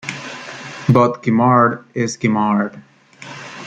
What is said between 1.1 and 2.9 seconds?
Guimard is Guimard.